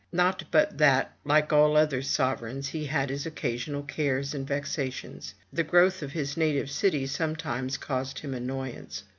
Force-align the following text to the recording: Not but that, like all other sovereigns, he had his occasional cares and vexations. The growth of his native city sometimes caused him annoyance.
Not 0.11 0.45
but 0.49 0.79
that, 0.79 1.15
like 1.23 1.53
all 1.53 1.77
other 1.77 2.01
sovereigns, 2.01 2.69
he 2.69 2.85
had 2.85 3.11
his 3.11 3.27
occasional 3.27 3.83
cares 3.83 4.33
and 4.33 4.47
vexations. 4.47 5.35
The 5.53 5.61
growth 5.63 6.01
of 6.01 6.13
his 6.13 6.35
native 6.35 6.71
city 6.71 7.05
sometimes 7.05 7.77
caused 7.77 8.17
him 8.17 8.33
annoyance. 8.33 9.03